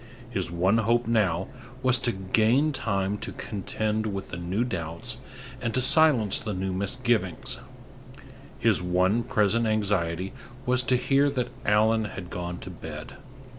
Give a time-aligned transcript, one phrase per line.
[0.31, 1.47] His one hope now
[1.83, 5.19] was to gain time to contend with the new doubts
[5.61, 7.59] and to silence the new misgivings;
[8.57, 10.33] his one present anxiety
[10.65, 13.17] was to hear that Allan had gone to bed.